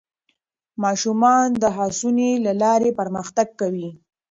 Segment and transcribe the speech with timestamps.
[0.83, 3.89] ماشومان د هڅونې له لارې پرمختګ کوي